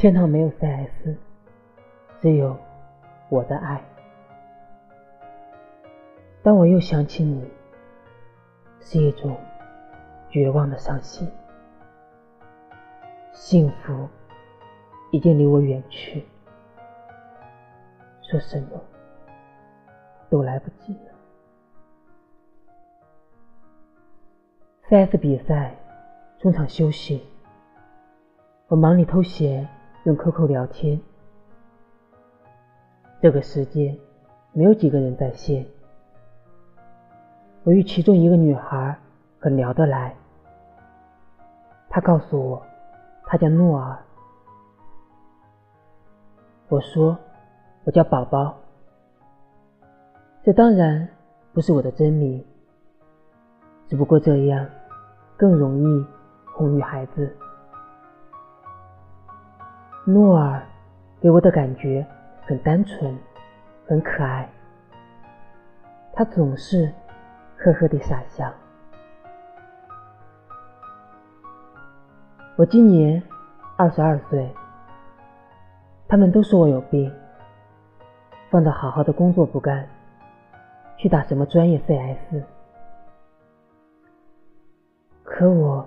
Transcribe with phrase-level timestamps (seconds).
[0.00, 1.14] 天堂没有 CS，
[2.22, 2.56] 只有
[3.28, 3.84] 我的爱。
[6.42, 7.46] 当我又想起你，
[8.80, 9.36] 是一种
[10.30, 11.30] 绝望的伤心。
[13.34, 14.08] 幸福
[15.10, 16.24] 已经离我远去，
[18.22, 18.80] 说什么
[20.30, 21.12] 都来不及了。
[24.88, 25.74] CS 比赛
[26.38, 27.22] 中场休息，
[28.68, 29.68] 我忙里偷闲。
[30.04, 30.98] 用 QQ 聊天，
[33.20, 33.94] 这个时间
[34.52, 35.66] 没有几个人在线。
[37.64, 38.98] 我与其中一个女孩
[39.38, 40.16] 很聊得来，
[41.90, 42.62] 她告诉我
[43.26, 43.98] 她叫诺尔，
[46.68, 47.18] 我说
[47.84, 48.56] 我叫宝宝。
[50.42, 51.06] 这当然
[51.52, 52.42] 不是我的真名，
[53.86, 54.66] 只不过这样
[55.36, 56.06] 更容易
[56.54, 57.36] 哄女孩子。
[60.06, 60.62] 诺尔
[61.20, 62.04] 给我的感觉
[62.46, 63.16] 很单纯，
[63.86, 64.48] 很可爱。
[66.12, 66.90] 他总是
[67.56, 68.52] 呵呵地傻笑。
[72.56, 73.22] 我今年
[73.76, 74.50] 二十二岁，
[76.08, 77.12] 他们都说我有病，
[78.50, 79.86] 放着好好的工作不干，
[80.96, 82.42] 去打什么专业 CS。
[85.22, 85.86] 可我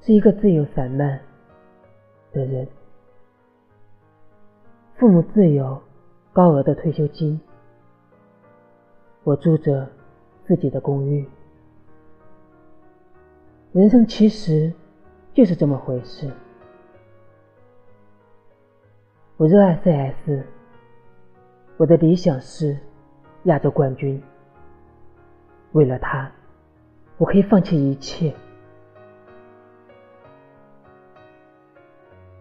[0.00, 1.20] 是一个自由散漫
[2.32, 2.66] 的人。
[4.98, 5.82] 父母自有
[6.32, 7.38] 高额的退休金，
[9.24, 9.86] 我住着
[10.46, 11.28] 自己的公寓。
[13.72, 14.72] 人生其实
[15.34, 16.30] 就是这么回事。
[19.36, 20.46] 我热爱 CS，
[21.76, 22.74] 我的理想是
[23.44, 24.22] 亚洲冠军。
[25.72, 26.32] 为了他，
[27.18, 28.34] 我可以放弃一切。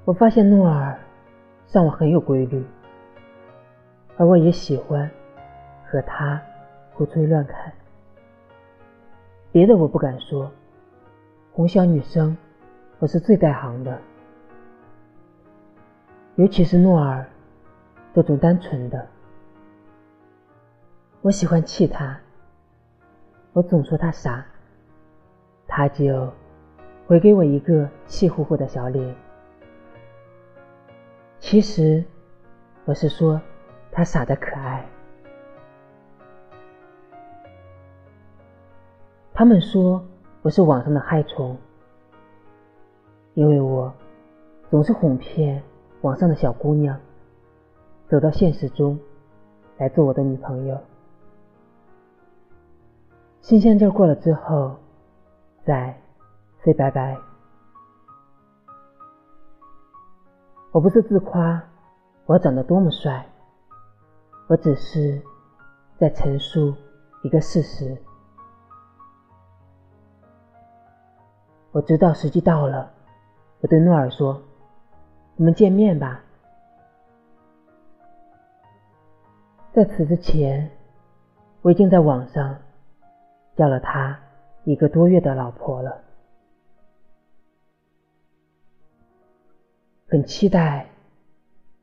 [0.06, 0.98] 我发现诺尔。
[1.76, 2.64] 上网很有规律，
[4.16, 5.12] 而我也喜欢
[5.86, 6.42] 和他
[6.94, 7.70] 胡吹乱侃。
[9.52, 10.50] 别的我不敢说，
[11.52, 12.38] 哄小女生
[12.98, 14.00] 我是最在行的，
[16.36, 17.26] 尤其是诺尔
[18.14, 19.06] 这种单纯的，
[21.22, 22.18] 我喜欢气他。
[23.52, 24.46] 我总说他傻，
[25.68, 26.32] 他就
[27.06, 29.14] 回给我一个气呼呼的小脸。
[31.48, 32.04] 其实，
[32.86, 33.40] 我是说，
[33.92, 34.84] 他傻的可爱。
[39.32, 40.04] 他们说
[40.42, 41.56] 我是网上的害虫，
[43.36, 43.94] 因为我
[44.72, 45.62] 总是哄骗
[46.02, 47.00] 网上的小姑娘，
[48.08, 49.00] 走到现实中
[49.78, 50.76] 来做我的女朋友。
[53.42, 54.76] 新鲜劲过了之后，
[55.64, 55.96] 再
[56.64, 57.16] say 拜拜。
[60.76, 61.64] 我不是自夸
[62.26, 63.26] 我长得多么帅，
[64.48, 65.22] 我只是
[65.98, 66.76] 在陈述
[67.24, 67.98] 一个事实。
[71.72, 72.92] 我知道时机到了，
[73.62, 74.42] 我对诺尔说
[75.40, 76.22] ：“我们见面吧。”
[79.72, 80.70] 在此之前，
[81.62, 82.54] 我已经在网上
[83.56, 84.20] 叫了他
[84.66, 86.02] 一个多月的老婆了。
[90.08, 90.88] 很期待，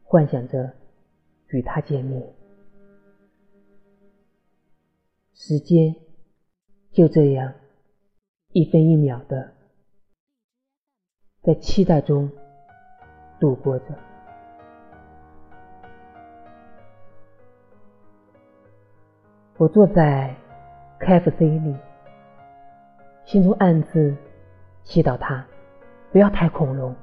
[0.04, 0.72] 幻想着
[1.48, 2.34] 与他见面。
[5.34, 5.96] 时间
[6.92, 7.52] 就这样
[8.52, 9.52] 一分一秒的
[11.42, 12.30] 在期待中
[13.40, 13.86] 度过着。
[19.56, 20.36] 我坐在
[21.00, 21.76] KFC 里，
[23.24, 24.16] 心中暗自
[24.84, 25.44] 祈祷他
[26.12, 26.94] 不要太恐龙。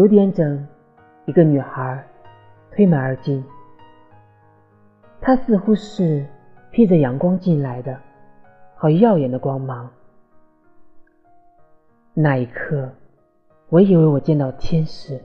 [0.00, 0.66] 九点整，
[1.26, 2.02] 一个女孩
[2.70, 3.44] 推门而进。
[5.20, 6.24] 她似乎是
[6.70, 8.00] 披着阳光进来的，
[8.76, 9.90] 好耀眼的光芒。
[12.14, 12.90] 那一刻，
[13.68, 15.20] 我以为我见到天使。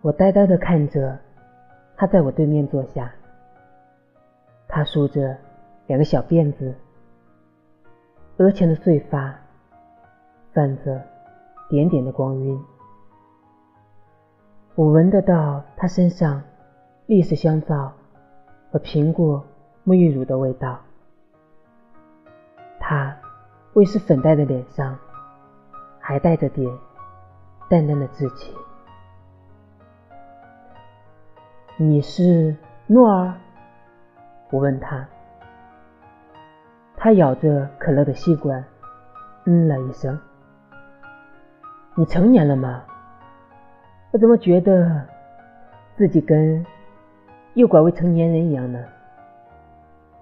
[0.00, 1.18] 我呆呆的看着
[1.98, 3.12] 她在我对面坐下。
[4.68, 5.36] 她梳着
[5.86, 6.74] 两个小辫子，
[8.38, 9.38] 额前的碎发。
[10.56, 11.02] 泛着
[11.68, 12.58] 点点的光晕，
[14.74, 16.42] 我闻得到他身上
[17.04, 17.92] 丽丝香皂
[18.72, 19.44] 和苹果
[19.84, 20.80] 沐浴乳的味道。
[22.80, 23.14] 他
[23.74, 24.98] 未施粉黛的脸上
[26.00, 26.66] 还带着点
[27.68, 28.56] 淡淡的稚气。
[31.76, 32.56] 你是
[32.86, 33.34] 诺尔？
[34.50, 35.06] 我问他。
[36.96, 38.64] 他咬着可乐的吸管，
[39.44, 40.18] 嗯了一声。
[41.98, 42.84] 你成年了吗？
[44.10, 45.02] 我怎么觉得
[45.96, 46.64] 自己跟
[47.54, 48.84] 诱拐未成年人一样呢？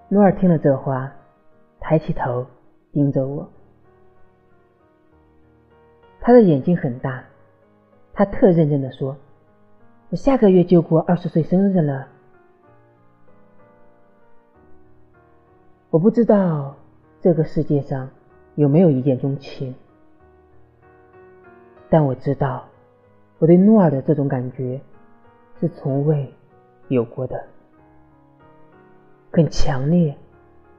[0.07, 1.11] 诺尔听了这话，
[1.81, 2.47] 抬起头
[2.93, 3.49] 盯着我。
[6.21, 7.25] 他的眼睛很大，
[8.13, 9.17] 他特认真的说
[10.09, 12.07] ：“我下个月就过二十岁生日了。”
[15.91, 16.77] 我不知道
[17.19, 18.09] 这个世界上
[18.55, 19.75] 有没有一见钟情。
[21.89, 22.65] 但我知道，
[23.39, 24.81] 我对诺尔的这种感觉
[25.59, 26.33] 是从未
[26.87, 27.45] 有过的，
[29.31, 30.17] 很强烈，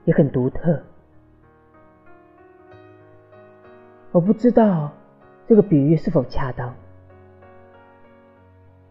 [0.04, 0.82] 也很独特。
[4.12, 4.90] 我不知道
[5.46, 6.74] 这个比喻是否恰当，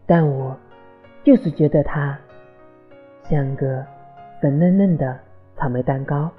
[0.06, 0.56] 但我
[1.22, 2.18] 就是觉得它
[3.24, 3.84] 像个
[4.40, 5.18] 粉嫩嫩的
[5.56, 6.30] 草莓蛋糕，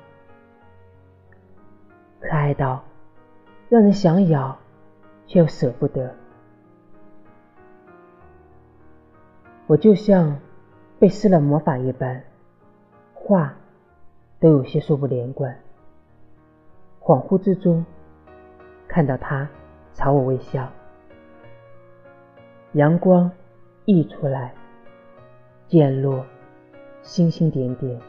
[2.19, 2.83] 可爱到
[3.69, 4.57] 让人想咬。
[5.27, 6.15] 却又舍不得，
[9.67, 10.39] 我就像
[10.97, 12.23] 被施了魔法一般，
[13.13, 13.53] 话
[14.39, 15.53] 都有些说不连贯。
[17.01, 17.85] 恍惚之中，
[18.87, 19.47] 看到他
[19.93, 20.71] 朝我微笑，
[22.71, 23.29] 阳光
[23.85, 24.53] 溢出来，
[25.67, 26.25] 渐落，
[27.01, 28.01] 星星点点。